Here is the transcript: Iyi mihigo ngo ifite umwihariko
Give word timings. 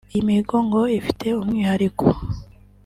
Iyi 0.13 0.25
mihigo 0.27 0.55
ngo 0.67 0.81
ifite 0.99 1.27
umwihariko 1.41 2.05